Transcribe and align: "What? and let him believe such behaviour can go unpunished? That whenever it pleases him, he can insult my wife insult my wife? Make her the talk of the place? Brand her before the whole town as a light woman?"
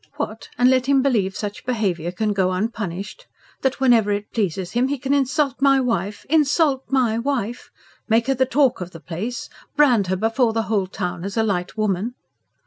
"What? 0.15 0.49
and 0.57 0.67
let 0.67 0.87
him 0.87 1.03
believe 1.03 1.35
such 1.35 1.63
behaviour 1.63 2.11
can 2.11 2.33
go 2.33 2.53
unpunished? 2.53 3.27
That 3.61 3.79
whenever 3.79 4.11
it 4.11 4.31
pleases 4.33 4.71
him, 4.71 4.87
he 4.87 4.97
can 4.97 5.13
insult 5.13 5.61
my 5.61 5.79
wife 5.79 6.25
insult 6.27 6.85
my 6.89 7.19
wife? 7.19 7.69
Make 8.09 8.25
her 8.25 8.33
the 8.33 8.47
talk 8.47 8.81
of 8.81 8.93
the 8.93 8.99
place? 8.99 9.47
Brand 9.75 10.07
her 10.07 10.15
before 10.17 10.53
the 10.53 10.63
whole 10.63 10.87
town 10.87 11.23
as 11.23 11.37
a 11.37 11.43
light 11.43 11.77
woman?" 11.77 12.15